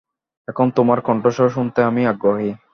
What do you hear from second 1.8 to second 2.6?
আমি আগ্রহী।